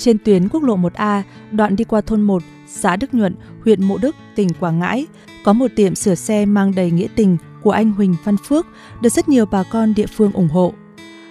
[0.00, 1.22] Trên tuyến quốc lộ 1A,
[1.52, 5.06] đoạn đi qua thôn 1, xã Đức Nhuận, huyện Mộ Đức, tỉnh Quảng Ngãi,
[5.44, 8.66] có một tiệm sửa xe mang đầy nghĩa tình của anh Huỳnh Văn Phước
[9.00, 10.72] được rất nhiều bà con địa phương ủng hộ.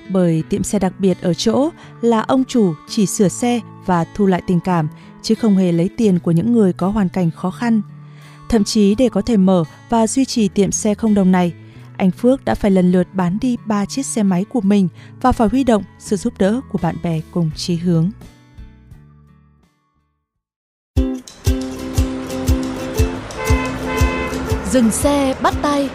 [0.10, 1.70] Bởi tiệm xe đặc biệt ở chỗ
[2.02, 4.88] là ông chủ chỉ sửa xe và thu lại tình cảm,
[5.22, 7.82] chứ không hề lấy tiền của những người có hoàn cảnh khó khăn.
[8.50, 11.54] Thậm chí để có thể mở và duy trì tiệm xe không đồng này,
[11.98, 14.88] anh Phước đã phải lần lượt bán đi 3 chiếc xe máy của mình
[15.22, 18.12] và phải huy động sự giúp đỡ của bạn bè cùng chí hướng.
[24.72, 25.90] Dừng xe bắt tay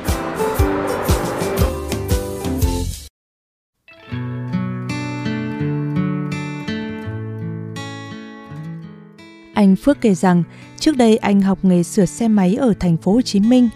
[9.55, 10.42] Anh Phước kể rằng
[10.81, 13.69] trước đây anh học nghề sửa xe máy ở thành phố Hồ Chí Minh.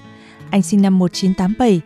[0.50, 1.80] Anh sinh năm 1987,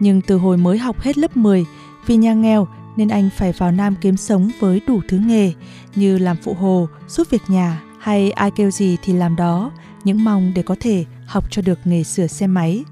[0.00, 1.64] nhưng từ hồi mới học hết lớp 10,
[2.06, 5.52] vì nhà nghèo nên anh phải vào Nam kiếm sống với đủ thứ nghề
[5.94, 9.70] như làm phụ hồ, giúp việc nhà hay ai kêu gì thì làm đó,
[10.04, 12.84] những mong để có thể học cho được nghề sửa xe máy.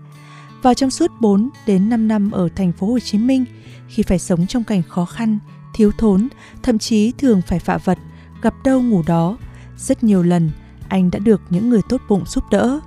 [0.62, 3.44] Và trong suốt 4 đến 5 năm ở thành phố Hồ Chí Minh,
[3.88, 5.38] khi phải sống trong cảnh khó khăn,
[5.74, 6.28] thiếu thốn,
[6.62, 7.98] thậm chí thường phải phạ vật,
[8.42, 9.38] gặp đâu ngủ đó,
[9.76, 10.50] rất nhiều lần
[10.92, 12.80] anh đã được những người tốt bụng giúp đỡ.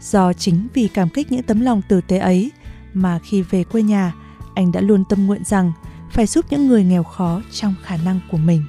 [0.00, 2.50] Do chính vì cảm kích những tấm lòng tử tế ấy
[2.94, 4.14] mà khi về quê nhà,
[4.54, 5.72] anh đã luôn tâm nguyện rằng
[6.12, 8.64] phải giúp những người nghèo khó trong khả năng của mình.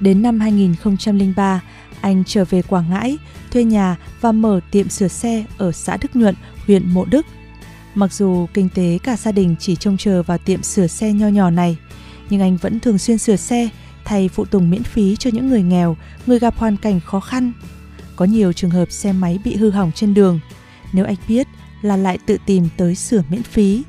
[0.00, 1.60] Đến năm 2003,
[2.02, 3.18] anh trở về Quảng Ngãi,
[3.50, 6.34] thuê nhà và mở tiệm sửa xe ở xã Đức Nhuận,
[6.66, 7.26] huyện Mộ Đức.
[7.94, 11.28] Mặc dù kinh tế cả gia đình chỉ trông chờ vào tiệm sửa xe nho
[11.28, 11.76] nhỏ này,
[12.30, 13.68] nhưng anh vẫn thường xuyên sửa xe,
[14.04, 15.96] thay phụ tùng miễn phí cho những người nghèo,
[16.26, 17.52] người gặp hoàn cảnh khó khăn.
[18.16, 20.40] Có nhiều trường hợp xe máy bị hư hỏng trên đường,
[20.92, 21.48] nếu anh biết
[21.82, 23.82] là lại tự tìm tới sửa miễn phí.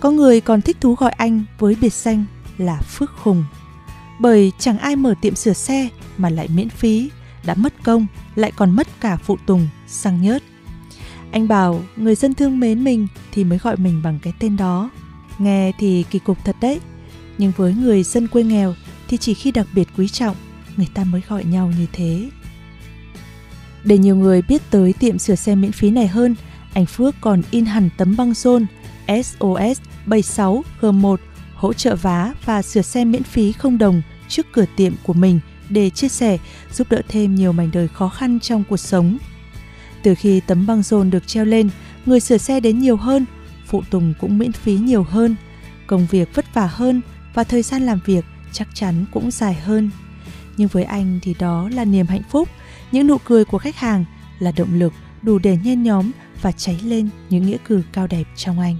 [0.00, 2.24] Có người còn thích thú gọi anh với biệt danh
[2.58, 3.44] là Phước hùng
[4.20, 7.10] Bởi chẳng ai mở tiệm sửa xe mà lại miễn phí,
[7.46, 10.42] đã mất công, lại còn mất cả phụ tùng, xăng nhớt.
[11.30, 14.90] Anh bảo người dân thương mến mình thì mới gọi mình bằng cái tên đó.
[15.38, 16.80] Nghe thì kỳ cục thật đấy,
[17.38, 18.74] nhưng với người dân quê nghèo
[19.08, 20.36] thì chỉ khi đặc biệt quý trọng,
[20.76, 22.30] người ta mới gọi nhau như thế.
[23.84, 26.34] Để nhiều người biết tới tiệm sửa xe miễn phí này hơn,
[26.74, 28.66] anh Phước còn in hẳn tấm băng rôn
[29.08, 31.16] SOS 76G1
[31.54, 35.40] hỗ trợ vá và sửa xe miễn phí không đồng trước cửa tiệm của mình
[35.74, 36.38] để chia sẻ,
[36.72, 39.18] giúp đỡ thêm nhiều mảnh đời khó khăn trong cuộc sống.
[40.02, 41.70] Từ khi tấm băng rôn được treo lên,
[42.06, 43.26] người sửa xe đến nhiều hơn,
[43.66, 45.36] phụ tùng cũng miễn phí nhiều hơn,
[45.86, 47.00] công việc vất vả hơn
[47.34, 49.90] và thời gian làm việc chắc chắn cũng dài hơn.
[50.56, 52.48] Nhưng với anh thì đó là niềm hạnh phúc,
[52.92, 54.04] những nụ cười của khách hàng
[54.38, 54.92] là động lực
[55.22, 56.10] đủ để nhen nhóm
[56.42, 58.76] và cháy lên những nghĩa cử cao đẹp trong anh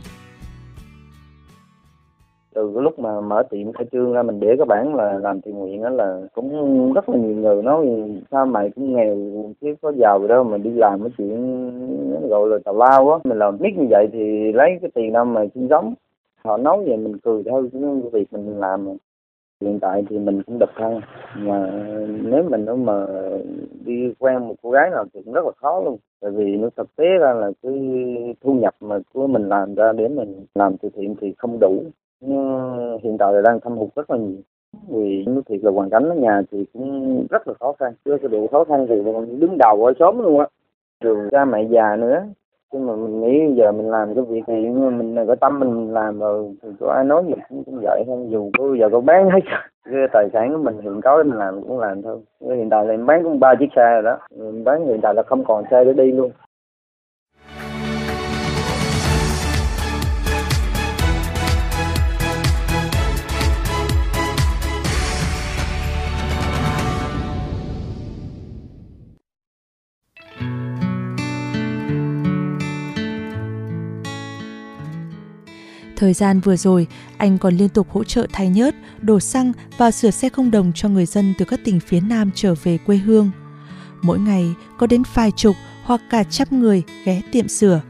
[2.55, 5.41] từ cái lúc mà mở tiệm khai trương ra mình để cái bản là làm
[5.41, 7.87] thiện nguyện đó là cũng rất là nhiều người nói
[8.31, 9.17] sao mày cũng nghèo,
[9.61, 13.19] chứ có giàu gì đâu, mà đi làm cái chuyện gọi là tào lao á.
[13.25, 15.95] Mình làm biết như vậy thì lấy cái tiền đâu mà sinh sống.
[16.45, 17.83] Họ nói vậy mình cười thôi cái
[18.13, 18.89] việc mình làm
[19.61, 21.01] hiện tại thì mình cũng độc thân.
[21.39, 21.83] Mà
[22.23, 23.07] nếu mình nó mà
[23.85, 25.97] đi quen một cô gái nào thì cũng rất là khó luôn.
[26.21, 27.73] Tại vì nó thực tế ra là cái
[28.45, 31.83] thu nhập mà của mình làm ra để mình làm từ thiện thì không đủ.
[32.21, 34.37] Ờ, hiện tại là đang thâm hụt rất là nhiều.
[34.89, 37.93] Vì nói thiệt là hoàn cảnh ở nhà thì cũng rất là khó khăn.
[38.05, 38.95] Chưa cái độ khó khăn thì
[39.39, 40.47] đứng đầu ở xóm luôn á.
[41.01, 42.23] Rồi cha mẹ già nữa.
[42.73, 46.19] Nhưng mà mình nghĩ giờ mình làm cái việc thì mình có tâm mình làm
[46.19, 48.27] rồi thì có ai nói gì cũng, cũng vậy thôi.
[48.31, 49.41] Dù có giờ có bán hết
[49.85, 52.19] cái tài sản của mình hiện có mình làm cũng làm thôi.
[52.41, 54.19] Hiện tại là em bán cũng ba chiếc xe rồi đó.
[54.39, 56.31] Mình bán hiện tại là không còn xe để đi luôn.
[76.05, 76.87] Thời gian vừa rồi,
[77.17, 80.73] anh còn liên tục hỗ trợ thay nhớt, đổ xăng và sửa xe không đồng
[80.75, 83.31] cho người dân từ các tỉnh phía Nam trở về quê hương.
[84.03, 87.81] Mỗi ngày có đến vài chục hoặc cả trăm người ghé tiệm sửa,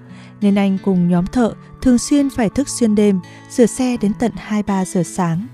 [0.40, 1.52] nên anh cùng nhóm thợ
[1.82, 3.20] thường xuyên phải thức xuyên đêm,
[3.50, 5.46] sửa xe đến tận 2-3 giờ sáng.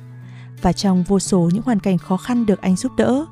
[0.62, 3.26] Và trong vô số những hoàn cảnh khó khăn được anh giúp đỡ,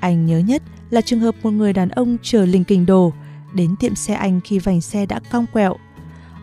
[0.00, 3.12] anh nhớ nhất là trường hợp một người đàn ông chờ linh kình đồ
[3.54, 5.76] đến tiệm xe anh khi vành xe đã cong quẹo.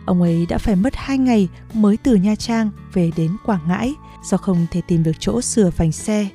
[0.04, 3.94] Ông ấy đã phải mất 2 ngày mới từ Nha Trang về đến Quảng Ngãi
[4.24, 6.28] do không thể tìm được chỗ sửa vành xe.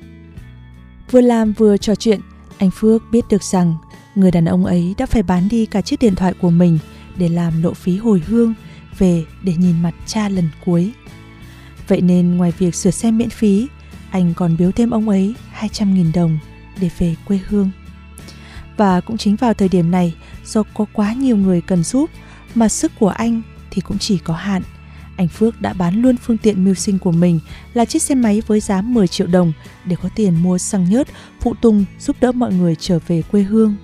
[1.10, 2.20] Vừa làm vừa trò chuyện,
[2.58, 3.76] anh Phước biết được rằng
[4.14, 6.78] người đàn ông ấy đã phải bán đi cả chiếc điện thoại của mình
[7.16, 8.54] để làm lộ phí hồi hương
[8.98, 10.92] về để nhìn mặt cha lần cuối.
[11.88, 13.68] Vậy nên ngoài việc sửa xe miễn phí,
[14.10, 16.38] anh còn biếu thêm ông ấy 200.000 đồng
[16.80, 17.70] để về quê hương.
[18.76, 22.10] Và cũng chính vào thời điểm này, do có quá nhiều người cần giúp
[22.54, 23.42] mà sức của anh
[23.78, 24.62] thì cũng chỉ có hạn.
[25.16, 27.40] Anh Phước đã bán luôn phương tiện mưu sinh của mình
[27.74, 29.52] là chiếc xe máy với giá 10 triệu đồng
[29.88, 31.08] để có tiền mua xăng nhớt,
[31.40, 33.74] phụ tùng giúp đỡ mọi người trở về quê hương.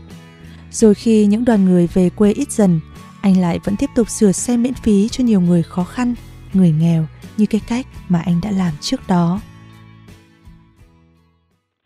[0.70, 2.80] Rồi khi những đoàn người về quê ít dần,
[3.20, 6.14] anh lại vẫn tiếp tục sửa xe miễn phí cho nhiều người khó khăn,
[6.52, 7.06] người nghèo
[7.36, 9.40] như cái cách mà anh đã làm trước đó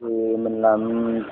[0.01, 0.81] thì mình làm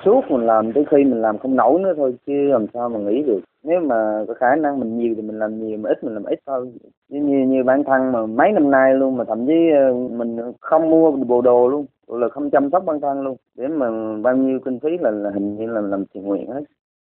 [0.05, 2.99] suốt mình làm tới khi mình làm không nổi nữa thôi chứ làm sao mà
[2.99, 6.03] nghĩ được nếu mà có khả năng mình nhiều thì mình làm nhiều mà ít
[6.03, 6.71] mình làm ít thôi.
[7.09, 10.37] Như như, như bản thân mà mấy năm nay luôn mà thậm chí ờ, mình
[10.61, 13.37] không mua bộ đồ luôn là không chăm sóc bản thân luôn.
[13.55, 13.87] Để mà
[14.21, 16.61] bao nhiêu kinh phí là, là hình như là làm thiện nguyện hết.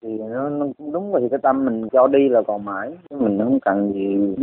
[0.03, 2.91] Thì nó, nó cũng đúng rồi thì cái tâm mình cho đi là còn mãi.
[3.09, 4.35] Mình không cần gì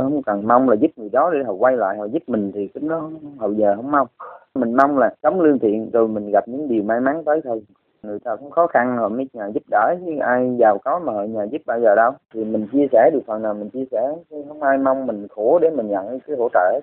[0.00, 2.68] không cần mong là giúp người đó để họ quay lại họ giúp mình thì
[2.74, 4.06] cái nó hầu giờ không mong.
[4.54, 7.62] Mình mong là sống lương thiện rồi mình gặp những điều may mắn tới thôi
[8.02, 11.12] người ta cũng khó khăn rồi mới nhờ giúp đỡ chứ ai giàu có mà
[11.26, 12.12] nhờ giúp bao giờ đâu.
[12.34, 15.26] Thì mình chia sẻ được phần nào mình chia sẻ chứ không ai mong mình
[15.30, 16.80] khổ để mình nhận cái hỗ trợ.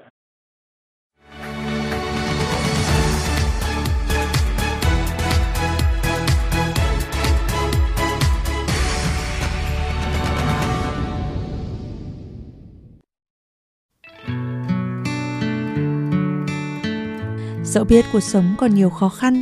[17.64, 19.34] Dẫu biết cuộc sống còn nhiều khó khăn,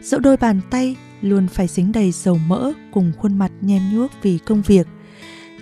[0.00, 4.10] dẫu đôi bàn tay luôn phải dính đầy dầu mỡ cùng khuôn mặt nhem nhuốc
[4.22, 4.86] vì công việc.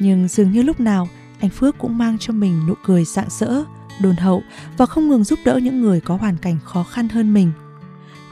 [0.01, 1.09] Nhưng dường như lúc nào
[1.41, 3.63] anh Phước cũng mang cho mình nụ cười rạng rỡ,
[4.03, 4.43] đồn hậu
[4.77, 7.53] và không ngừng giúp đỡ những người có hoàn cảnh khó khăn hơn mình.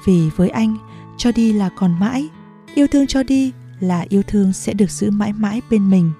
[0.06, 0.76] Vì với anh,
[1.18, 2.28] cho đi là còn mãi,
[2.74, 6.12] yêu thương cho đi là yêu thương sẽ được giữ mãi mãi bên mình.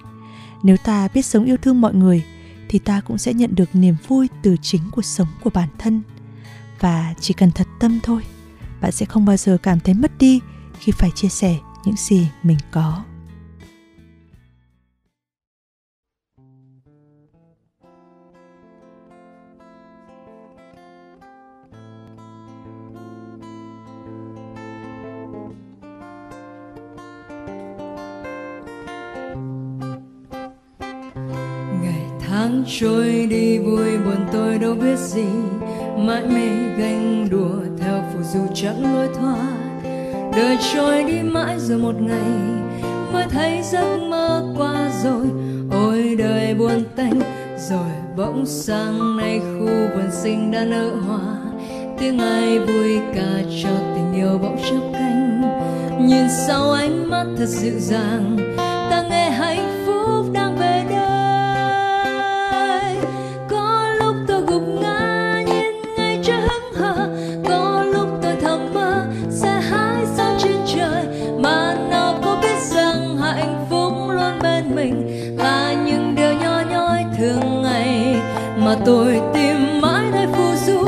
[0.63, 2.25] Nếu ta biết sống yêu thương mọi người
[2.69, 6.03] thì ta cũng sẽ nhận được niềm vui từ chính cuộc sống của bản thân
[6.81, 8.23] và chỉ cần thật tâm thôi
[8.81, 10.41] bạn sẽ không bao giờ cảm thấy mất đi
[10.81, 13.03] khi phải chia sẻ những gì mình có.
[31.83, 35.29] Ngày tháng trôi đi vui buồn tôi đâu biết gì,
[35.97, 36.49] mãi mê
[36.79, 39.60] ganh đùa theo phù du chẳng lối thoát
[40.37, 42.61] đời trôi đi mãi rồi một ngày
[43.13, 45.27] mới thấy giấc mơ qua rồi.
[45.71, 47.21] Ôi đời buồn tanh
[47.69, 51.37] rồi bỗng sang nay khu vườn sinh đã nở hoa.
[51.99, 55.43] Tiếng ai vui ca cho tình yêu bỗng chớp cánh
[56.09, 58.37] nhìn sau ánh mắt thật dịu dàng
[78.71, 80.79] mà tôi tìm mãi nơi phù du.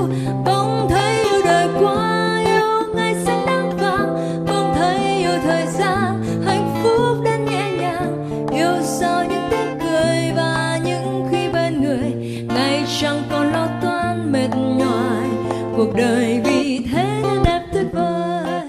[0.47, 6.25] Bỗng thấy yêu đời quá yêu ngày xanh nắng vàng bỗng thấy yêu thời gian
[6.47, 8.47] hạnh phúc đến nhẹ nhàng.
[8.53, 12.13] Yêu sao những tiếng cười và những khi bên người.
[12.49, 15.29] Ngày chẳng còn lo toan mệt nhoài.
[15.77, 18.63] Cuộc đời vì thế nên đẹp tuyệt vời.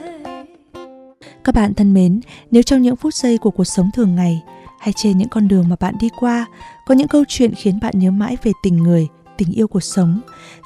[1.43, 2.19] Các bạn thân mến,
[2.51, 4.41] nếu trong những phút giây của cuộc sống thường ngày
[4.83, 6.45] hay trên những con đường mà bạn đi qua
[6.85, 10.21] có những câu chuyện khiến bạn nhớ mãi về tình người, tình yêu cuộc sống,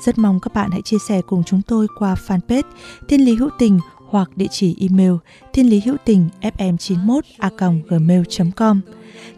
[0.05, 2.63] rất mong các bạn hãy chia sẻ cùng chúng tôi qua fanpage
[3.09, 5.13] Thiên Lý Hữu Tình hoặc địa chỉ email
[5.53, 7.49] thiên lý hữu tình fm91 a
[7.89, 8.81] gmail.com.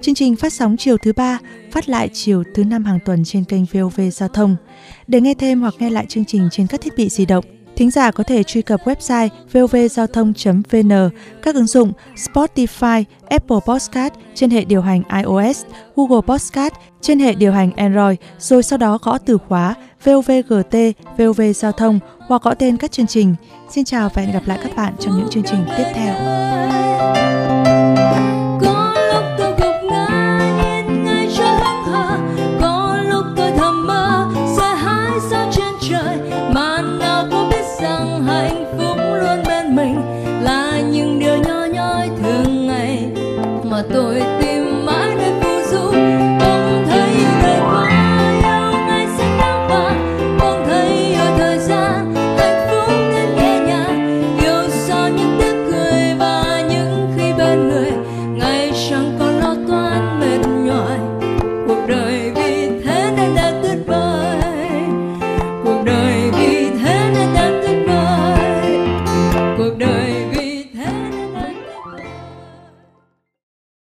[0.02, 1.40] Chương trình phát sóng chiều thứ ba,
[1.72, 4.56] phát lại chiều thứ năm hàng tuần trên kênh VOV Giao thông.
[5.08, 7.46] Để nghe thêm hoặc nghe lại chương trình trên các thiết bị di động,
[7.80, 11.10] Thính giả có thể truy cập website vovgiao thông.vn,
[11.42, 17.34] các ứng dụng Spotify, Apple Podcast trên hệ điều hành iOS, Google Podcast trên hệ
[17.34, 20.76] điều hành Android, rồi sau đó gõ từ khóa VOVGT,
[21.18, 23.36] VOV Giao thông hoặc gõ tên các chương trình.
[23.70, 26.16] Xin chào và hẹn gặp lại các bạn trong những chương trình tiếp theo.